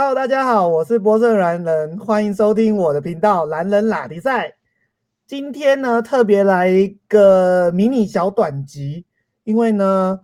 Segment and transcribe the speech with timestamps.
[0.00, 4.54] Hello，大家好，我是波色蓝人，欢迎收听我的频道蓝人拉迪赛。
[5.26, 9.04] 今天呢，特别来一个迷你小短集，
[9.44, 10.20] 因为呢，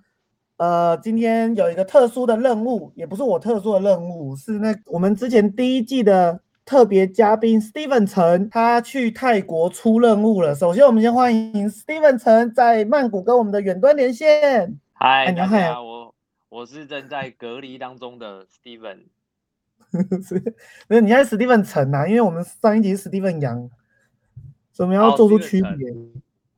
[0.57, 10.55] 呃，今天有一个特殊的任务，也不是我特殊的任务，是那我们之前第一季的特别嘉宾 Steven 陈，他去泰国出任务了。
[10.55, 14.81] 首先，我们先欢迎 Steven 陈在曼谷跟我们的远端连线。
[14.95, 16.15] 嗨，你好大家，我
[16.49, 19.01] 我是正在隔离当中的 Steven。
[20.23, 20.35] 是，
[20.89, 23.71] 没有，你现在 Steven 陈啊，因为我们上一集是 Steven 杨，
[24.73, 25.95] 所以我们要做出区别。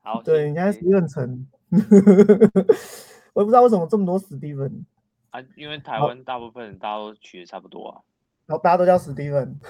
[0.01, 1.47] 好，对，你现在行 Steven 陈，
[3.33, 4.83] 我也不知道为什么这么多 Steven，
[5.29, 8.01] 啊，因为台湾大部分人大家都取的差不多啊。
[8.45, 9.55] 然后大家都叫 Steven。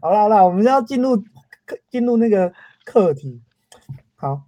[0.00, 1.16] 好啦好啦，我们要进入
[1.64, 2.52] 课进入那个
[2.84, 3.40] 课题。
[4.14, 4.42] 好，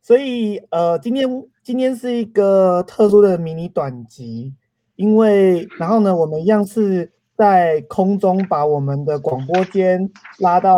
[0.00, 1.28] 所以呃，今天
[1.70, 4.52] 今天是一个特殊的迷你短集，
[4.96, 10.10] 因为 然后呢，我们一样是在空中把我们的广播间
[10.40, 10.76] 拉到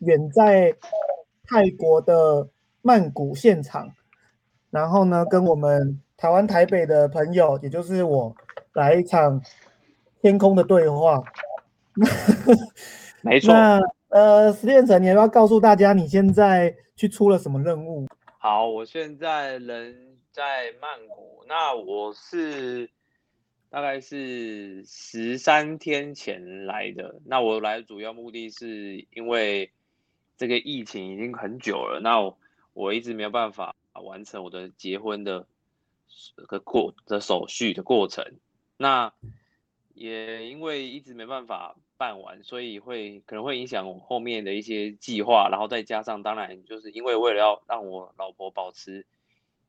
[0.00, 0.70] 远在
[1.46, 2.46] 泰国的
[2.82, 3.88] 曼谷现场，
[4.68, 8.36] 然后呢，跟我们台湾台北的朋友，也就是我，
[8.74, 9.40] 来一场
[10.20, 11.24] 天空的对话。
[13.22, 13.50] 没错。
[13.56, 13.80] 那
[14.10, 18.06] 呃，实验者，你要不要告诉大家你现在去出了什么任务？
[18.48, 22.88] 好，我现在人在曼谷，那我是
[23.70, 27.20] 大概是十三天前来的。
[27.24, 29.72] 那我来的主要目的是因为
[30.36, 32.20] 这个疫情已经很久了，那
[32.72, 35.48] 我一直没有办法完成我的结婚的
[36.46, 38.24] 个过的手续的过程。
[38.76, 39.12] 那
[39.92, 49.06] 也因为一直没办法办完，所以会可能会影响我后面的一些计划，然后再加上当然就是因为为了要让我老婆保持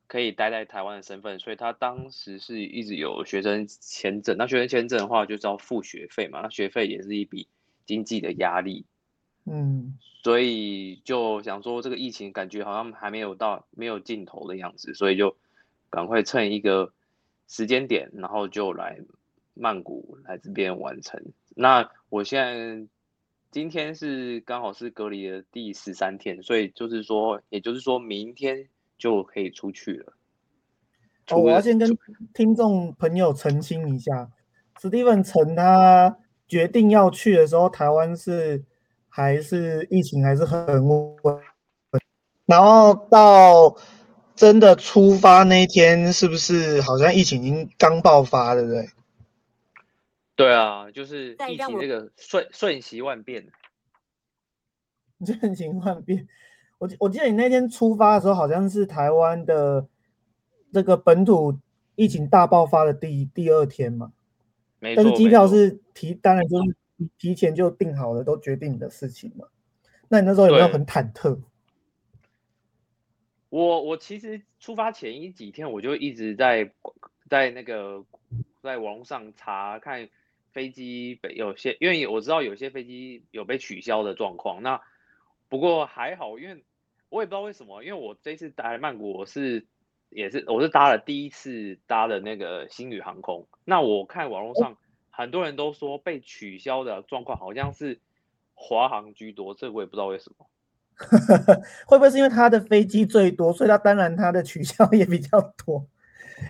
[0.06, 4.36] 可以待在台湾的身份，所以她当时是一直有学生签证。
[4.38, 7.48] 那学生签证的话，就是要付学费嘛，那学费也是一笔
[7.86, 8.84] 经济的压力，
[9.44, 15.36] 嗯，所以就想说这个疫情感觉好像还没有到没有尽头的样子，所以就
[15.90, 16.92] 赶快趁一个
[17.48, 19.00] 时间点，然后就来
[19.54, 21.22] 曼谷来这边完成。
[21.60, 22.86] 那我现在
[23.50, 30.12] 今天是刚好是隔离的第十三天，所以就是说，也就是说明天就可以出去了。
[31.30, 31.98] 哦，我要先跟
[32.32, 34.30] 听众朋友澄清一下
[34.80, 38.62] ，Steven 陈他决定要去的时候，台湾是
[39.08, 41.16] 还是疫情还是很稳，
[42.46, 43.76] 然后到
[44.36, 48.88] 真的出发那一天，是不是好像疫情已经刚爆发，对不对？
[50.38, 53.48] 对啊，就是疫情这个瞬瞬息万变。
[55.26, 56.28] 瞬息万变。
[56.78, 59.88] 我记我记得你那天出发的时候，好像是台湾的
[60.72, 61.58] 这个本土
[61.96, 64.12] 疫情大爆发的第第二天嘛，
[64.78, 66.76] 没错，但是机票是提，当然就是
[67.18, 69.48] 提前就定好了，都决定的事情嘛。
[70.06, 71.40] 那你那时候有没有很忐忑？
[73.48, 76.72] 我我其实出发前一几天我就一直在
[77.28, 78.04] 在那个
[78.62, 80.08] 在网络上查看
[80.52, 84.62] 飞机被有些，因为我知道有些飞机有被取消的状况。
[84.62, 84.80] 那
[85.48, 86.64] 不过还好，因为
[87.08, 89.66] 我也不知道为什么，因为我这次来曼谷我是
[90.10, 93.46] 也是我是搭了第一次搭的那个星宇航空。
[93.64, 94.76] 那我看网络上
[95.10, 98.00] 很多人都说被取消的状况好像是
[98.54, 100.46] 华航居多，这我也不知道为什么。
[101.86, 105.86] 会不会是因为他的飞机最多，所以他当然他的取消 也比较多？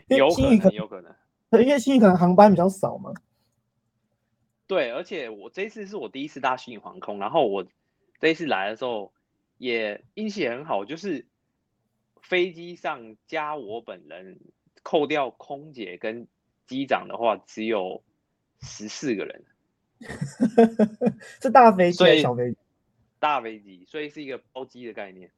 [0.09, 1.15] 有可能，有可能。
[1.51, 3.13] 能，因为新宇可能航班比较少嘛。
[4.69, 7.67] 对，而且我这一次是我第一次搭虚拟航空，然后我
[8.21, 9.13] 这一次来的时候
[9.57, 11.27] 也运气也很好，就是
[12.21, 14.39] 飞机上加我本人，
[14.83, 16.29] 扣掉空姐跟
[16.67, 18.05] 机长的话，只有
[18.61, 19.45] 十四个人，
[21.41, 22.59] 是大飞机所以还是小飞机？
[23.19, 25.31] 大飞机，所以是一个包机的概念。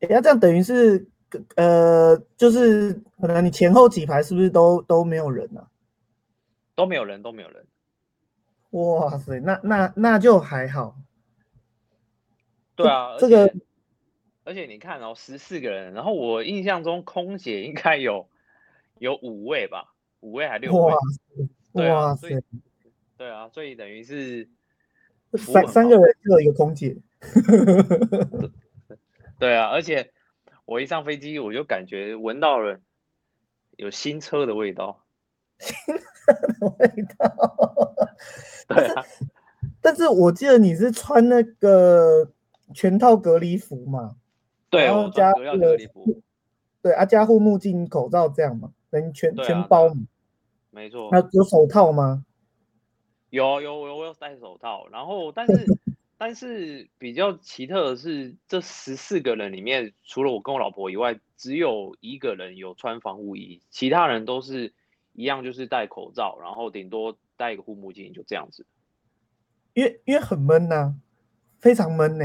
[0.00, 1.08] 诶那这样等于是
[1.54, 5.70] 呃，就是可能你前后几排是不是都都没有人啊？
[6.74, 7.64] 都没有人，都没有人。
[8.70, 10.96] 哇塞，那那那就还好。
[12.74, 13.54] 对啊，这个
[14.44, 18.28] 而且你看哦，十四个人，然后我印象中空姐应该有
[18.98, 20.94] 有五位吧，五位还六位哇？
[21.72, 22.42] 对啊哇所以塞，
[23.16, 24.50] 对啊，所以等于是
[25.38, 26.96] 三三个人就有一个空姐。
[29.38, 30.12] 对啊，而且
[30.64, 32.80] 我一上飞机，我就感觉闻到了
[33.76, 35.04] 有新车的味道。
[36.78, 37.94] 味道。
[38.68, 39.04] 对啊，
[39.80, 42.30] 但是我记得你是穿那个
[42.74, 44.16] 全套隔离服嘛？
[44.68, 46.22] 对，然后加隔离服。
[46.82, 48.72] 对啊，加护目镜、口罩这样嘛？
[48.90, 50.06] 人全啊全包嘛。
[50.70, 51.08] 没错。
[51.10, 52.24] 那有手套吗？
[53.30, 55.66] 有有有，我有戴手套，然后但是
[56.18, 64.72] 但是比较奇特的是，这十四个人里面，除了我跟我老婆以外，只有一个人有穿防护衣，其他人都是
[65.16, 68.66] 一样，就是戴口罩，然后顶多戴一个护目镜，就这样子。
[69.72, 70.94] 因为因为很闷呐、
[71.58, 72.24] 非常闷呢、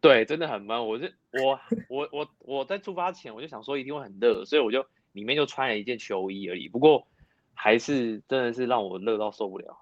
[0.00, 0.86] 对，真的很闷。
[0.86, 6.68] 我是我我我我在出发前我就想说一定会很热，所以我就里面就穿了一件秋衣而已。
[6.68, 7.06] 不过
[7.54, 9.76] 还是真的是让我热到受不了。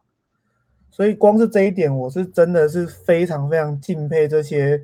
[0.90, 4.82] 所以光是这一点，我是真的是非常非常敬佩这些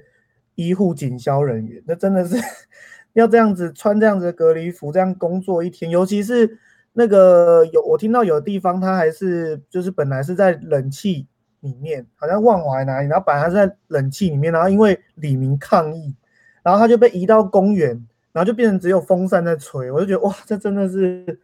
[0.54, 1.82] 医护警消人员。
[1.86, 2.36] 那真的是
[3.14, 6.58] 要这样子穿这样子的隔离服，这样工作一天，尤其是
[6.96, 11.26] 那个有我听到有的地方，它还是就是本来是在冷气
[11.60, 16.14] 里面，好像万华哪里，然后本来是在冷气里面，然后因为李明抗议，
[16.62, 17.90] 然后他就被移到公园，
[18.32, 21.40] 然后就变成只有风扇在吹，我就觉得哇，这真的是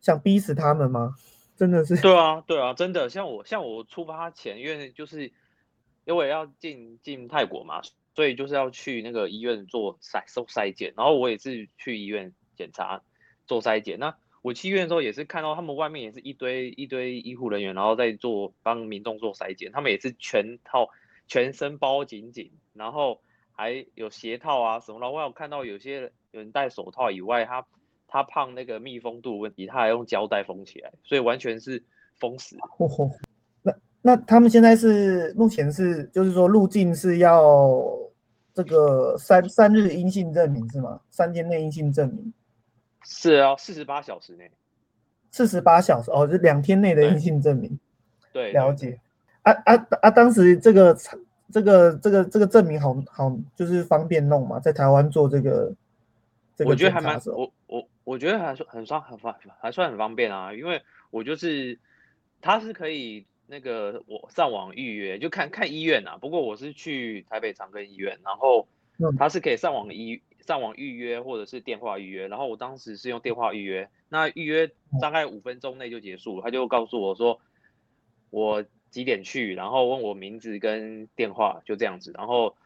[0.00, 1.14] 想逼死他们吗？
[1.56, 1.96] 真的是。
[2.00, 5.32] 对啊，对啊，真的，像我像我出发前，因为就是
[6.04, 7.80] 因为要进进泰国嘛，
[8.14, 13.00] 所以就是要去那个医院做筛收筛检，然后我也是去医院检查
[13.46, 13.98] 做筛检。
[13.98, 14.14] 那
[14.46, 20.88] 我去医院的时候也是看到他们外面也是一堆一堆医护人员，然后在做帮民众做筛检，他们也是全套
[21.26, 23.20] 全身包紧紧，然后
[23.50, 25.10] 还有鞋套啊什么的。
[25.10, 27.66] 我有看到有些有人戴手套以外，他
[28.06, 31.82] 他怕那个密封度问题，他还用胶带封起来，所以完全是
[32.14, 32.56] 封死。
[33.62, 37.84] 那那他们现在是目前是就是说入境是要
[38.54, 41.00] 这个三三日阴性证明是吗？
[41.10, 42.32] 三天内阴性证明，
[43.08, 44.50] 是啊，四十八小时内。
[45.30, 47.78] 四十八小时哦，就两天内的对阴性证明。
[48.32, 48.98] 对，对了解。
[49.42, 50.10] 啊啊啊！
[50.10, 50.96] 当时这个
[51.52, 55.72] 这个这个这个证明好好就是方便弄嘛，在台湾做这个
[56.56, 61.78] 这个我觉得还蛮我我我觉得还算很算很方还算很方便啊，因为我就是
[62.40, 66.18] 他是可以那个我上网预约，就看看医院啊。
[66.20, 68.66] 不过我是去台北长庚医院，然后
[68.98, 74.70] 嗯它是可以上网医上网预约或者是电话预约，然后我当时是用电话预约，那预约
[75.00, 77.40] 大概五分钟内就结束，他就告诉我说
[78.30, 82.12] 我几点去，然后问我名字跟电话，就这样子。
[82.14, 82.56] 然后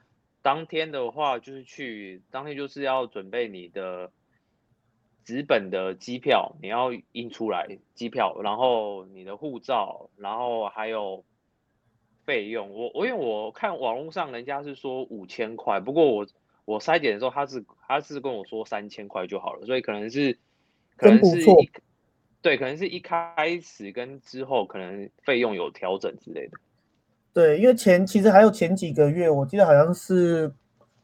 [0.42, 4.12] 当天的话就是去，当天就是要准备你的
[5.24, 11.24] 纸本的机票，你要印出来机票，然后你的护照，然后还有
[12.24, 12.70] 费用。
[12.70, 16.26] 我我因为我看网络上人家是说五千块，不过我
[16.64, 20.38] 我筛检的时候他是他是跟我说三千块就好了，所以可能是
[20.96, 21.70] 可能是真不错一
[22.42, 26.58] 对，可能是一开始跟之后可能费用有调整之类的。
[27.32, 30.52] 对，因为前其实还有前几个月，我记得好像是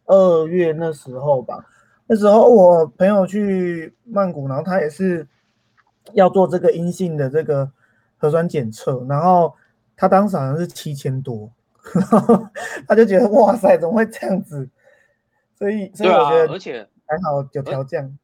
[0.06, 1.64] 二月那时候吧。
[2.06, 5.26] 那时候我朋友去曼谷，然后他也是
[6.14, 7.70] 要做这个阴性的这个
[8.16, 9.54] 核酸检测，然后
[9.96, 11.52] 他当时好像是七千多，
[11.92, 12.48] 然后
[12.88, 14.68] 他就觉得哇塞，怎么会这样子？
[15.56, 18.18] 所以所以我觉，得而且还好有调降。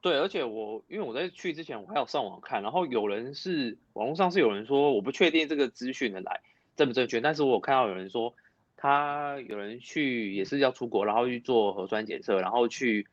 [0.00, 6.40] 对，而且我因为我在去之前我还有上网看，然后有人是网络上是有人说我不确定这个资讯的来
[6.76, 8.34] 正不正确，但是我有看到有人说
[8.76, 13.08] 他有人去也是要出国，然后去做核酸检测，然后去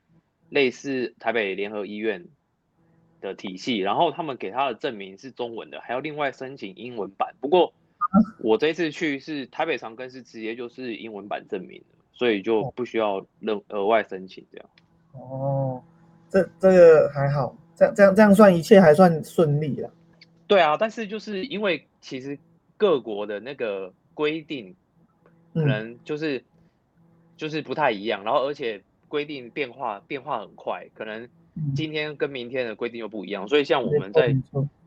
[0.49, 2.27] 类似台北联合医院
[3.19, 7.33] 的体系，然后他们给他的证明是中文的，还要另外申请英文版。
[7.41, 7.73] 不过
[8.43, 14.69] 我这一次去是台北长庚是直接就是英文版证明的，所以就不需要任额外申请这样。
[15.13, 15.83] 哦，
[16.29, 19.91] 这这个还好，这样这样这样算一切还算顺利了。
[20.47, 22.37] 对啊，但是就是因为其实
[22.77, 24.75] 各国的那个规定
[25.53, 26.43] 可嗯，能就是、
[27.37, 31.23] 就是不太一样，然后而且规定变化变化很快，可能
[31.55, 34.35] 嗯今天跟明天的规定又不一样，所以像我没们在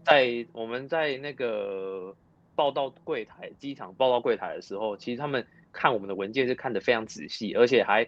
[0.04, 2.14] 在我们在那个
[2.58, 8.04] 报到柜台机场报到柜台的时候，其实他们看我们的文件是看得非常仔细，而且还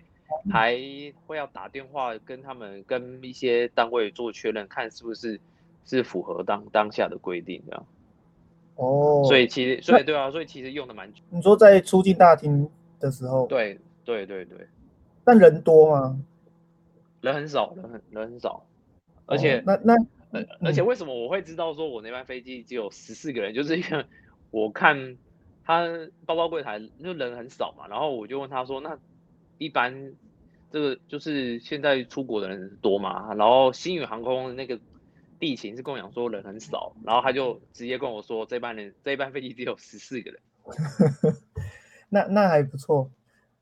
[0.50, 0.76] 还
[1.24, 5.40] 会要打电话跟他们跟一些单位做确认，看是不是
[5.84, 7.86] 是符合当当下的规定这样。
[8.74, 11.22] 哦，所以其实，所以对啊，所以其实用的蛮久。
[11.30, 14.66] 你说在出境大厅的时候，，对对对对，
[15.22, 16.20] 但人多吗？
[17.20, 18.66] 人很少，人很人很少，
[19.26, 19.94] 而且、哦那那
[20.32, 24.04] 呃而且为什么我会知道说我那班飞机只有十四个人，就是因为
[24.50, 25.16] 我看
[25.64, 25.86] 他
[26.26, 28.98] 包包柜台就人很少嘛，然后我就问他说，那
[29.58, 30.12] 一般
[30.70, 33.34] 这个就是现在出国的人多嘛？
[33.34, 34.78] 然后新宇航空那个
[35.38, 40.40] 地勤是跟我讲说人很少，然后他就直接跟我说这班人这一班飞机只有十四个人。
[42.08, 43.10] 那那还不错。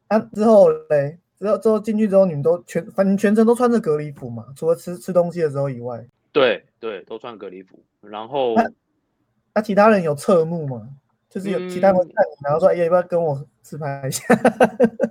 [0.09, 6.07] 啊，之后嘞，之后之后进去之后，你们都全反正全程都穿着隔离服嘛，除了吃吃东西的时候以外。
[6.33, 7.85] 对对，都穿隔离服。
[8.01, 8.55] 然后
[9.55, 10.89] 那那其他人有侧目吗？
[11.29, 14.25] 就是有其他人会看你，然后说：“哎，要不要跟我自拍一下？”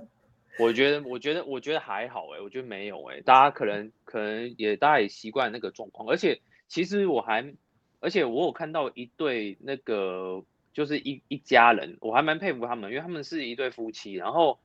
[0.58, 7.54] 我觉得，我觉得，我觉得还好哎，我觉得没有哎，大家可能可能也大家也习惯那个状况，而且其实我还，
[8.00, 10.42] 而且我有看到一对那个
[10.72, 14.58] 就是一一家人，我还蛮佩服他们，因为他们是一对夫妻，然后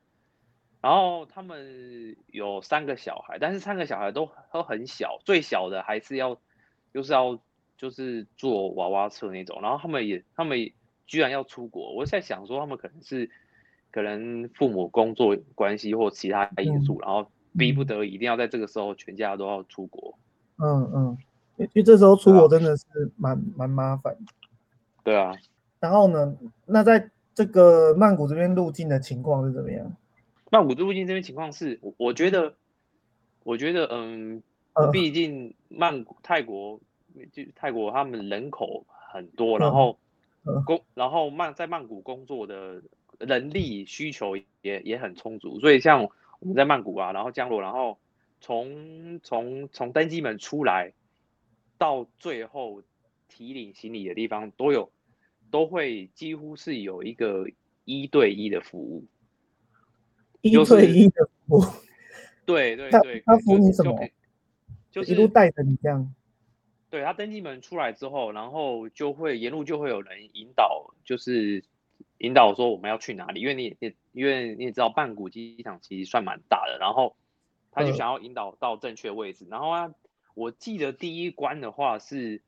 [0.80, 6.36] 然后他们有三个小孩，但是三个小孩都都很小，最小的还是要
[6.92, 7.38] 就是要
[7.76, 10.58] 就是坐娃娃车那种，然后他们也他们
[11.06, 13.30] 居然要出国，我在想说他们可能是。
[13.90, 20.18] 可能父母工作关系或其他因素，然后逼不得已一定要在这个时候全家都要出国。
[20.56, 21.18] 嗯嗯，
[21.58, 22.84] 因为这时候出国真的是
[23.16, 24.16] 蛮蛮麻烦。
[25.04, 25.32] 对啊。
[25.78, 26.36] 然后呢？
[26.66, 29.94] 那在这个曼谷这边入境的情况是怎么样？
[30.50, 32.56] 曼谷入境这边情况是，我我觉得，
[33.44, 34.42] 我觉得，嗯，
[34.90, 36.80] 毕竟曼谷泰国
[37.32, 39.98] 就泰国他们人口很多，然后
[40.64, 42.82] 工然后曼在曼谷工作的。
[43.20, 46.02] 人力需求也也很充足，所以像
[46.40, 47.96] 我们在曼谷啊，然后降落，然后
[48.40, 50.92] 从从从登机门出来
[51.78, 52.82] 到最后
[53.28, 54.90] 提领行李的地方，都有
[55.48, 57.48] 都会几乎是有一个
[57.84, 59.04] 一对一的服务，
[60.40, 61.62] 一对一的服务，
[62.44, 63.96] 对对对，他服务你什么？
[64.90, 66.12] 就是一路带着你这样。
[66.94, 71.64] 对他登记门出来之后，然后就会沿路就会有人引导，就是。
[72.18, 77.16] 引导说我们要去哪里，因为你也因为你也知道曼谷机场其实算蛮大的，然后
[77.70, 79.46] 他就想要引导到正确位置。
[79.50, 79.94] 然后啊，
[80.34, 82.40] 我记得第一关的话是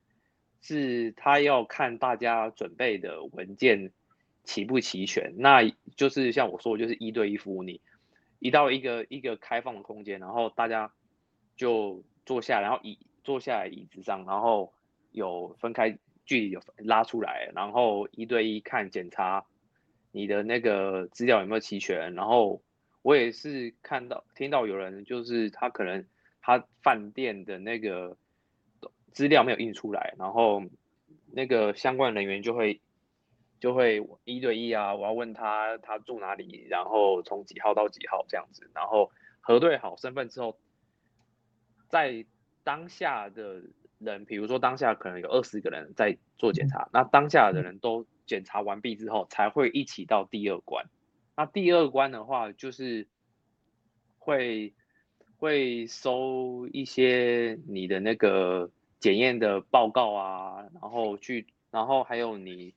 [0.61, 3.93] 是他要看大家准备的文件
[4.45, 5.62] 齐不齐全，那
[5.97, 7.81] 就是像我说，就是一对一服务你，
[8.38, 10.93] 一到一个一个开放的空间，然后大家
[11.57, 14.73] 就坐下，然后椅坐下来椅子上，然后
[15.11, 19.45] 有分开距离有拉出来，然后一对一看检查。
[20.12, 22.14] 你的那个资料有没有齐全？
[22.14, 22.62] 然后
[23.02, 26.06] 我也是看到听到有人就是他可能
[26.40, 28.16] 他饭店的那个
[29.12, 30.62] 资料没有印出来，然后
[31.33, 32.80] 那个相关人员就会
[33.61, 40.56] 就会一对一啊，我要问他他住哪里，然后从几号到几号这样子，然后核对好身份之后，
[41.90, 42.25] 再
[42.66, 43.62] 当下的
[44.00, 48.04] 人，比如说当下可能有二十个人在做检查，那当下的人都。
[48.26, 50.87] 检查完毕之后，才会一起到第二关。
[51.37, 53.06] 那第二关的话，就是
[54.18, 54.75] 会
[55.38, 58.68] 会收一些你的那个
[58.99, 62.75] 检验的报告啊，然后去，然后还有你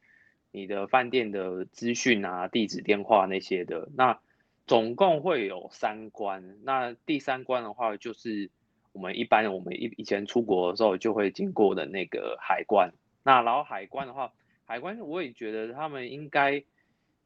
[0.51, 3.89] 你的饭店的资讯啊、地址、电话那些的。
[3.95, 4.19] 那
[4.67, 6.59] 总共会有三关。
[6.63, 8.51] 那第三关的话，就是
[8.91, 12.91] 我们一般我们以以前出国的时候就会经过的那个海关。
[13.23, 14.31] 那然后海关的话。
[14.71, 16.63] 海关我也觉得他们应该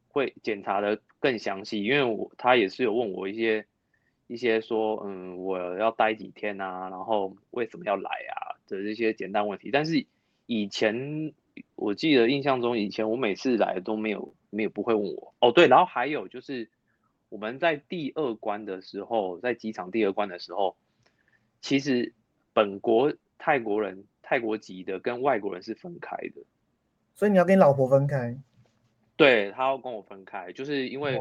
[0.08, 3.66] 会检查的更详细，因为我他也是有问我一些
[4.28, 9.70] 一些说，嗯，我要待几天啊，然后为什么要来啊的这些简单问题。
[9.70, 10.06] 但是
[10.46, 11.34] 以前
[11.74, 15.34] 我记得印象中，以前我每次来都没有没有不会问我。
[15.40, 16.70] 哦，对，然后还有就是
[17.28, 20.78] 我们在第二关的时候，在机场第二关的时候，
[21.64, 22.12] 其实
[22.52, 26.42] 本国泰国人泰国籍的跟外国人是分开的。
[27.14, 28.38] 所以你要跟你老婆分开，
[29.16, 31.18] 对他要跟我分开，就是因为，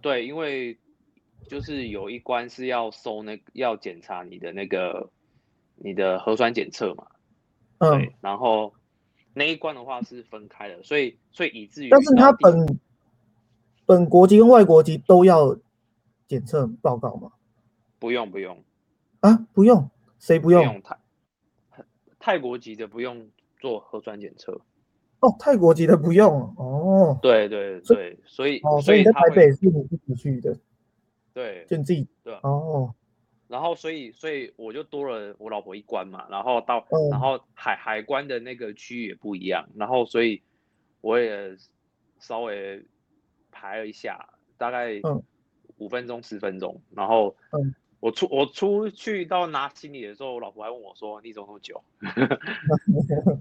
[0.00, 0.78] 对，因为
[1.48, 5.10] 就是有一关是要收那要检查你的那个
[5.76, 7.06] 你的核酸检测嘛，
[7.78, 8.72] 对，然后
[9.34, 12.78] 那一关的话是分开的，所以所以以至于，但是他本
[13.84, 15.54] 本国籍跟外国籍都要
[16.26, 17.32] 检测报告吗？
[17.98, 18.64] 不用不用
[19.22, 20.82] 啊，不用，谁不用？
[20.82, 20.98] 泰
[22.18, 24.60] 泰国籍的不用做核酸检测。
[25.20, 27.18] 哦，泰国籍的不用哦。
[27.22, 30.58] 对对对，所以哦，所以在台北是你自己去的。
[31.32, 32.94] 对，就你自己对哦。
[33.46, 36.26] 然后，所以，所以我就多了我老婆一关嘛。
[36.30, 39.68] 然后到，然后海海关的那个区域也不一样。
[39.76, 40.42] 然后，所以
[41.00, 41.56] 我也
[42.18, 42.84] 稍微
[43.50, 45.00] 排了一下，大概
[45.76, 46.80] 五分钟十分钟。
[46.90, 47.36] 然后，
[48.02, 51.80] 我出我出去到拿行李的时候，我老婆还问我说：“你怎么那么久？”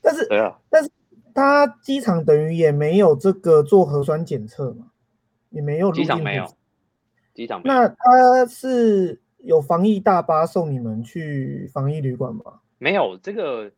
[0.00, 0.90] 但是，对啊，但是。
[1.34, 4.90] 他机场等于也没有这个做核酸检测嘛，
[5.50, 5.92] 也没有。
[5.92, 6.44] 机场没有，
[7.32, 7.76] 机场没有。
[7.76, 12.58] 那他是有防疫大巴送你们去防疫旅馆吗？
[12.78, 13.70] 没有，这个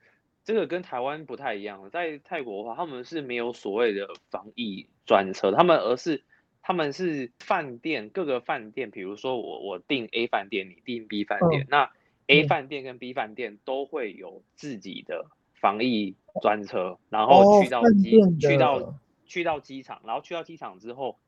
[0.42, 1.90] 这个跟台湾不太一样。
[1.90, 6.24] 在泰国的话，他们是没有所谓的防疫专车，他们而是
[6.70, 11.90] 他们是饭店各个饭店，比如说我我订 A 饭店，你订 B 饭店，那
[12.28, 21.18] A 饭店跟 B 饭店都会有自己的防疫专车，然后去到机去到去到机场，然后去到机场之后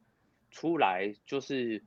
[0.53, 1.83] 出来就是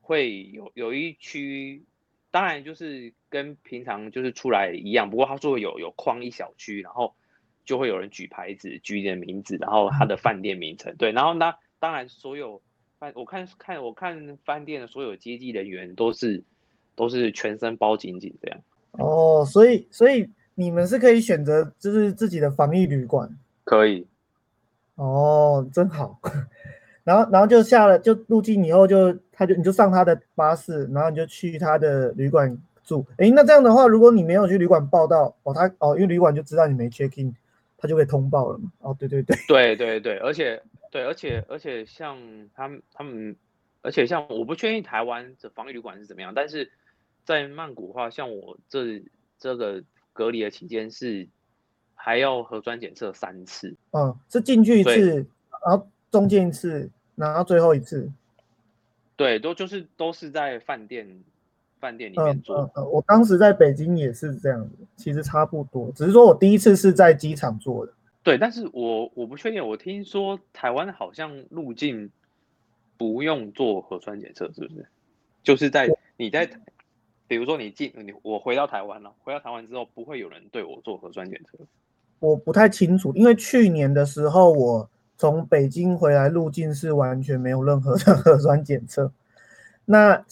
[0.00, 1.84] 会有有一区，
[2.30, 7.14] 当然就是跟平常就是出来一样，不过他说有有框一小区，然后
[7.66, 12.62] 就会有人举牌子举你的名字，然后他的饭店名称，对，然后那，当然所有
[12.98, 16.42] 饭我看看我看饭店的所有接机人员都是。
[16.96, 18.60] 都是全身包紧紧这样
[18.92, 23.28] 哦，所以所以你们是可以选择就是自己的防疫旅馆，
[23.64, 24.06] 可以
[24.94, 26.20] 哦，真好。
[27.02, 33.04] 然后然后就下了就入境以后就他就你就上他的巴士，然后你就去他的旅馆住。
[33.18, 37.34] 哎，那这样的话，如果你没有去旅馆报到哦，他哦，因为旅馆就知道你没 check in，
[37.76, 38.70] 他就会通报了嘛。
[38.82, 40.62] 哦，对对对对对对，而且
[40.94, 42.16] 对而且而且像
[42.54, 43.34] 他们他们，
[43.82, 46.70] 而且像我不确定台湾的防疫旅馆是怎么样，但是。
[47.26, 49.02] 在曼谷的话，像我这
[49.38, 49.82] 这个
[50.12, 51.26] 隔离的期间是
[51.94, 53.74] 还要核酸检测三次。
[53.92, 55.26] 嗯，是进去一次，
[55.64, 58.12] 然后中间一次，然后最后一次。
[59.16, 61.24] 对，都就是都是在饭店
[61.80, 62.58] 饭店里面做。
[62.58, 67.93] 嗯嗯，我当时在北京也是这样子，其实差不多，只是说我第一次是在机场做的。
[68.24, 72.10] 对，但是我我不确定，我听说台湾好像入境
[72.96, 74.84] 不用做核酸检测，是不是？
[75.44, 76.50] 就是在你在。
[77.26, 81.58] 比如说你进你我回到台湾了，回到台湾之后不会有人对我做核酸检测。
[82.18, 89.10] 我不太清楚，因为去年的时候我从北京回来入境是完全没有任何的 核酸检测。
[89.86, 90.22] 那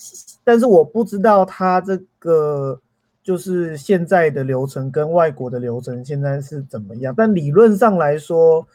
[0.44, 2.78] 但是我不知道他这个
[3.22, 7.14] 就是现在的流程跟外国的流程现在是怎么样。
[7.16, 8.66] 但理论上来说，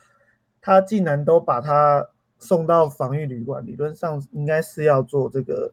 [0.62, 2.08] 他竟然都把他
[2.40, 5.72] 送到防疫旅馆，理论上应该是要做这个。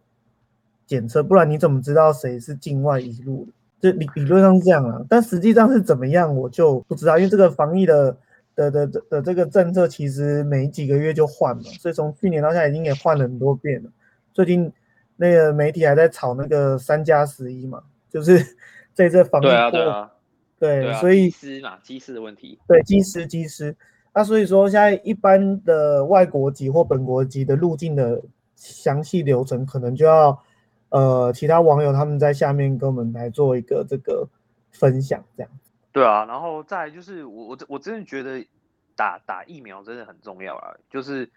[0.87, 3.91] 检测，不然你怎么知道谁是境外移入的？
[3.91, 7.17] 就理理论上是这样啊，但实际上是怎么样，我就不知道。
[7.17, 8.15] 因为这个防疫的
[8.55, 13.91] 的的的的这个政策，其实每几个月就换了，所以从去年到现在已经也换了很多遍了。
[14.35, 14.71] 最近
[15.17, 17.83] 那个媒体还在炒那个三加十一嘛，
[18.15, 18.57] 就是
[18.95, 20.13] 在这防疫对啊对啊
[20.59, 23.77] 对，所以机师嘛，机师的问题，对机师机师。
[24.15, 28.23] 那所以说现在一般的外国籍或本国籍的入境的
[28.55, 30.43] 详细流程，可能就要。
[30.91, 34.29] 呃，其他网友他们在下面跟我们来做一个这个
[34.71, 35.51] 分享，这样。
[35.91, 38.47] 对啊，然后再就是我我我真的觉得
[38.95, 40.73] 打打疫苗真的很重要啊。
[40.89, 41.29] 就是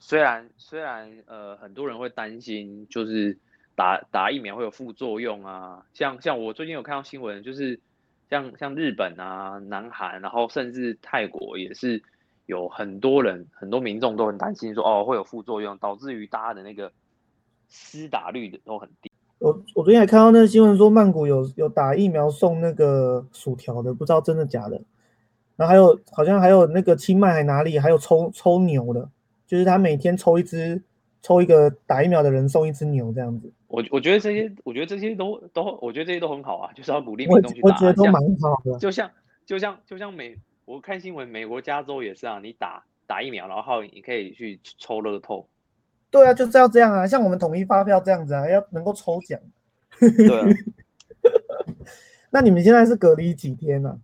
[0.00, 3.38] 虽然虽然呃很多人会担心，就是
[3.76, 5.86] 打打疫苗会有副作用啊。
[5.94, 7.78] 像像我最近有看到新闻，就是
[8.28, 12.02] 像像日本啊、南韩，然后甚至泰国也是
[12.46, 16.90] 有很多人很多民众都很担心说哦会有副作用，导致于大家的那个。
[17.68, 19.10] 施打率的都很低。
[19.40, 24.80] 我我昨天还看到那个新闻说，曼谷有有打疫苗送那个薯条的，不知道真的假的。
[25.56, 29.10] 然后还有好像还有那个清迈还哪里还有抽抽牛的，
[29.48, 30.80] 就是他每天抽一只，
[31.22, 33.52] 抽一个打疫苗的人送一只牛这样子。
[33.68, 37.68] 我我觉得这些，我觉得这些都都，我觉得这些都很好啊，就是要鼓励民众去打。
[37.68, 38.78] 我觉得都蛮好的。
[38.78, 39.10] 就像
[39.44, 45.48] 就像就像美，我看新闻，美国加州也是啊，你打打疫苗，然后你可以去抽乐透。
[46.10, 49.38] 对啊，就是要这样啊，像我们统一发票这样子啊，要能够抽奖。
[49.98, 50.40] 对。
[50.40, 50.46] 啊
[52.30, 53.98] 那你们现在是隔离几天呢？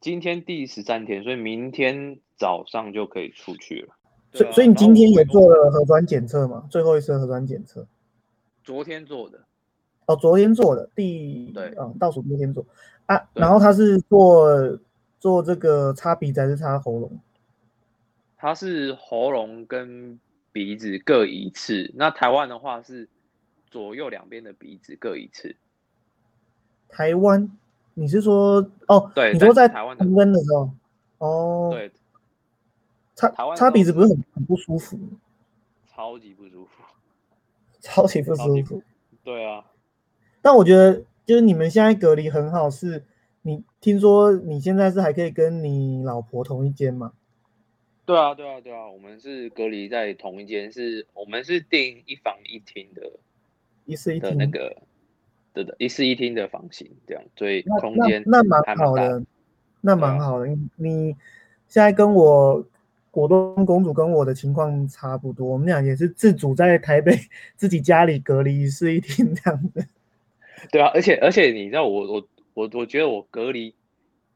[0.00, 3.94] 今天第十三天，所以明天早上就可以出去了。
[4.32, 6.66] 所所以你今天也做了核酸检测吗？
[6.70, 7.86] 最后一次核酸检测？
[8.70, 9.40] 昨天做的。
[10.06, 12.64] 哦，昨天做的，第对，嗯，倒数第一天做
[13.06, 13.28] 啊。
[13.34, 14.78] 然后他是做
[15.18, 17.18] 做这个擦鼻子还是擦喉咙？
[18.36, 20.20] 他是喉咙跟。
[20.52, 23.08] 鼻子各一次，那台湾的话是
[23.68, 25.54] 左右两边的鼻子各一次。
[26.88, 27.48] 台湾，
[27.94, 29.12] 你是说哦？
[29.14, 30.70] 对，你说在台湾的温的时候，
[31.18, 31.92] 哦，对，
[33.14, 34.98] 擦台湾擦鼻子不是很很不舒服？
[35.86, 36.79] 超级不舒服，
[37.80, 38.82] 超级不舒服。
[39.24, 39.64] 对啊，
[40.40, 43.04] 但我觉得就是你们现在隔离很好，是
[43.42, 47.12] 你听说你现在是还可以跟你老婆同一间吗？
[48.06, 53.02] 对啊，对啊，对啊，我们是隔离在同一间，是我们是订一房一厅的，
[53.84, 54.76] 一室一厅的那个，
[55.52, 59.22] 对的，一室一厅的房型，这样，所以空间那蛮好的，
[59.80, 60.48] 那蛮好的。
[60.74, 61.14] 你
[61.68, 62.64] 现在跟我
[63.10, 67.18] 果冻公主跟我的情况差不多，我们俩也是自主在台北
[67.56, 69.86] 自己家里隔离一室一厅这样子。
[70.70, 73.74] 对啊，而且而且你知道我我我我觉得我隔离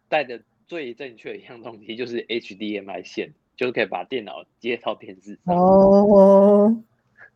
[0.08, 3.32] 带的最正确的一样东西就是 HDMI 线。
[3.56, 6.76] 就是可以把电脑接到电视上哦，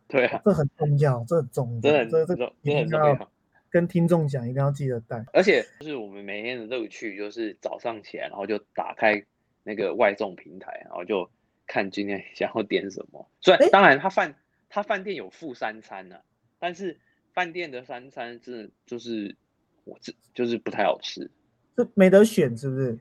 [0.05, 3.31] 对啊，这很重要，这很重，真的这这这很重要。
[3.69, 5.23] 跟听众讲，一定要记得带。
[5.31, 9.23] 而且就是我们每天的乐趣，就是早上起来，然后就打开
[9.63, 11.29] 那个外送平台，然后就
[11.67, 13.29] 看今天 想要点什么。
[13.41, 14.35] 所以当然，他饭
[14.69, 16.19] 他饭店有附三餐呢，
[16.59, 16.99] 但是
[17.33, 19.35] 饭店的三餐真的就是
[19.83, 21.29] 我这就是不太好吃，
[21.75, 22.99] 这没得选是不是？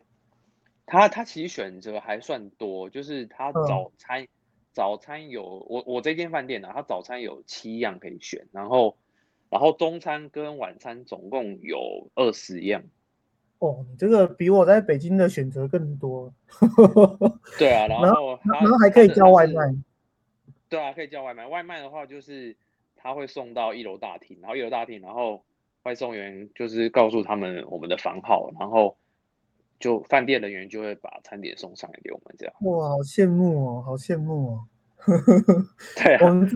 [0.86, 4.26] 他他其实选择还算多，就是他早餐
[4.72, 8.96] 早餐有我我这间饭店呢，他早餐有七样可以选，然后。
[9.50, 12.82] 然后中餐跟晚餐总共有二十样。
[13.58, 16.32] 哦，你这个比我在北京的选择更多。
[17.58, 19.74] 对啊，然后然后还可以叫外卖。
[20.68, 21.46] 对啊，可以叫外卖。
[21.46, 22.56] 外卖的话就是
[22.96, 25.42] 他会送到一楼大厅，然后一楼大厅，然后
[25.82, 28.96] 外送员就是告诉他们我们的房号，然后
[29.80, 32.54] 就饭店人员就会把餐点送上来给我们这样。
[32.60, 34.64] 哇，好羡慕哦，好羡慕哦。
[35.96, 36.50] 对啊，我们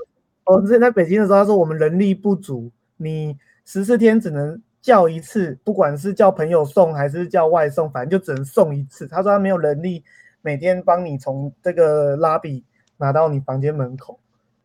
[0.44, 2.70] 我们之前在北京的时候，他说我们人力不足。
[2.98, 9.06] 你十四天只能叫一次，不管是叫朋友送还是叫外送，反正就只能送一次。
[9.06, 10.04] 他说他没有能力
[10.42, 12.64] 每天帮你从这个拉比
[12.96, 14.18] 拿到你房间门口，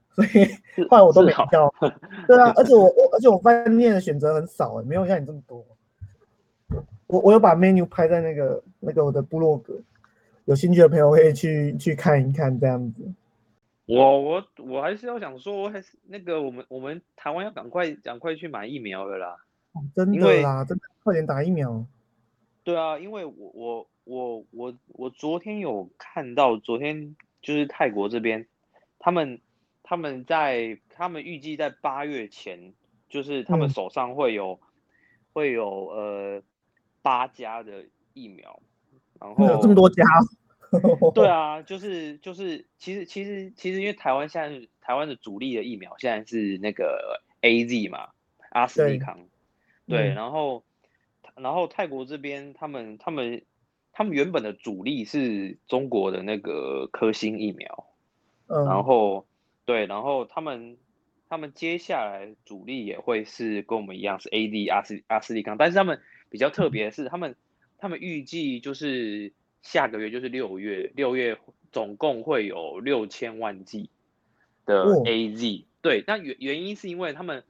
[0.10, 0.46] 所以
[0.90, 1.72] 后来我都没叫。
[2.28, 5.64] 对啊，而且我我而且我饭店的选择很少，没有像你这么多。
[7.06, 9.80] 我我有把 menu 拍在那个那个我的部落格，
[10.46, 13.04] 有兴趣的朋友可以去去看一看这样子。
[13.86, 19.38] 我我我还是要想说，还是那个我们我们台湾要赶快赶快去买疫苗了啦，
[19.96, 21.86] 真的啦，真的快点打疫苗。
[22.64, 28.46] 对啊，因为我我我我我昨天有看到，昨天就是泰国这边，
[29.00, 29.40] 他们
[29.84, 32.74] 他们在他们预计在八月前，
[33.10, 34.60] 就是他们手上会有
[35.34, 36.42] 会有呃
[37.02, 38.62] 八家的疫苗，
[39.20, 40.04] 然 后有这么多家。
[41.14, 48.10] 对 啊，就是就是，其实其实其实，因为台湾现在台湾的主力的疫苗现在是那个 A Z 嘛，
[48.50, 49.18] 阿斯利康，
[49.88, 50.64] 对，然后
[51.36, 53.42] 然后泰国这边他们他们
[53.92, 57.88] 他们原本的主力是中国的那个科兴疫苗，
[58.48, 59.26] 然后
[59.66, 60.78] 对，然后他们
[61.30, 67.36] 他们接下来主力也会是跟我们一样是 A D 阿斯阿斯利康，但是他们比较特别的是，他们
[67.78, 69.34] 他们预计就是。
[69.64, 71.38] 下个月就是六月，六月
[71.74, 73.90] 总共会有六千万剂
[74.66, 75.66] 的 A Z。
[75.82, 77.44] 对，那原原因是因为他们，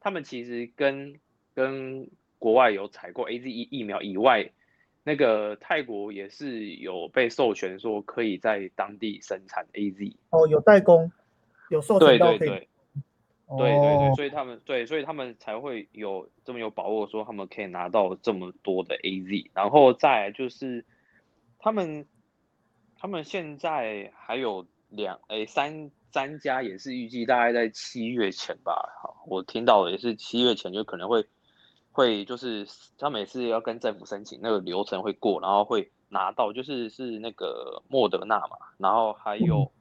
[0.00, 1.20] 他们其实跟
[1.58, 4.48] 跟国外有采购 A Z 疫疫苗以外，
[5.02, 10.16] 那个泰国也是有被授权说可以在当地生产 A Z。
[10.30, 11.10] 哦，有代工，
[11.68, 12.48] 有授权到可以。
[12.48, 12.68] 对
[13.56, 20.84] 对对，所以他们对，所以他们才会有这么有把握说他们可以拿到这么多的 A Z，然后再就是。
[21.60, 22.06] 他们，
[23.00, 28.88] 他们现在还有两诶三三家也是预计大概在七月前吧。
[29.02, 31.26] 好，我听到也是七月前就可能会
[31.98, 32.64] 会就是
[32.96, 39.72] 他每次要跟政府申请那个流程会过，然后会拿到就是是那个莫德纳嘛，然后还有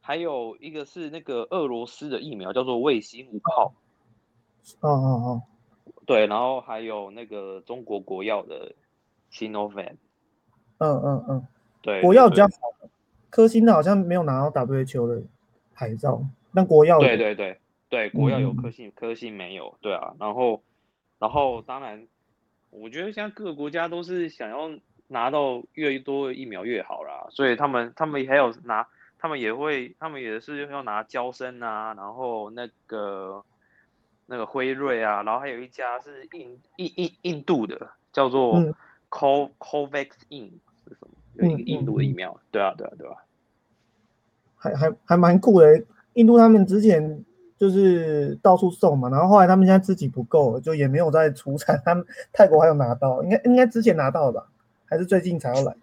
[0.00, 3.72] 还有一个是那个俄罗斯的疫苗叫做卫星五号。
[4.80, 5.42] 哦哦哦，
[6.06, 8.74] 对，然后还有那个中国国药的
[9.30, 9.94] Sinovac。
[10.78, 11.46] 嗯嗯嗯，
[11.82, 12.50] 对，国药比较好，
[13.30, 15.22] 科兴的好像没有拿到 WHO 的
[15.72, 16.20] 牌照，
[16.52, 20.60] 但国药对对对对，国药有科兴，科兴没有，对啊，然后
[21.18, 22.06] 然后当然，
[22.70, 24.70] 我觉得现在各个国家都是想要
[25.06, 28.86] 拿到越多疫苗越好啦，所以他们他们还有拿，
[29.18, 33.44] 他们也会，他们也是要拿交生啊，然后那个
[34.26, 38.58] 那个辉瑞啊，然后还有一家是印印印印度的，叫做
[39.10, 40.50] Co Covax In。
[40.86, 41.10] 是什么？
[41.34, 43.16] 有一个印度的疫苗，对啊，对啊，对啊？
[44.56, 45.84] 还还还蛮酷的。
[46.14, 47.24] 印度他们之前
[47.58, 51.80] 就是到处送嘛，然后后来他们现在自己不够，就也没有再出产。
[51.84, 54.48] 他们泰国还有拿到，应该应该之前拿到吧？
[54.86, 55.76] 还是最近才要来？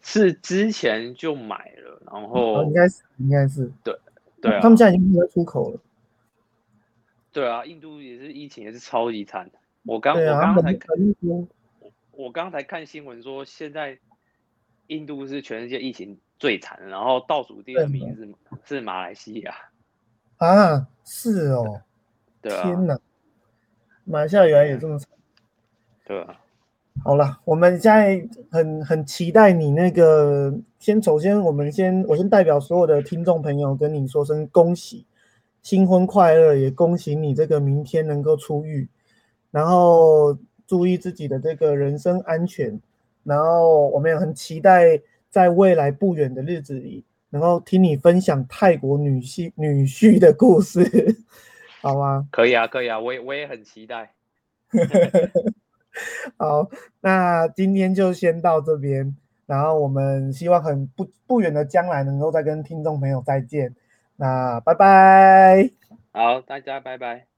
[0.00, 3.98] 是之前就买了，然后应该是应该是对
[4.40, 5.80] 对，他们现在已经不能出口了。
[7.32, 9.58] 对啊，印度也是疫情也是超级惨的。
[9.84, 10.96] 我刚我刚才看，
[12.12, 13.98] 我刚才看新闻说现在。
[14.88, 18.26] 印度是全世界疫情最惨，然后倒数第二名是
[18.64, 19.54] 是马来西亚
[20.38, 21.82] 啊，是哦，
[22.42, 22.98] 对啊，天哪，
[24.04, 25.08] 马来西亚原来也这么惨，
[26.04, 26.40] 对啊，
[27.04, 35.06] 好了，我们现在很很期待你那个，先首先我们先我先代表所有的听众朋友跟你说声恭喜，
[35.62, 38.88] 新婚快乐，也恭喜你这个明天能够出狱，
[39.50, 42.80] 然后注意自己的这个人身安全。
[43.24, 44.98] 然后我们也很期待
[45.28, 50.82] 在未来不远的日子里，能够听你分享泰国女婿女婿的故事，
[51.82, 52.26] 好吗？
[52.30, 54.12] 可以啊，可以啊，我也我也很期待。
[56.36, 56.68] 好，
[57.00, 63.74] 那今天就先到这边，然后我们希望很不不远的将来能够再跟听众朋友再见。
[64.16, 65.70] 那拜拜。
[66.12, 67.37] 好，大家拜拜。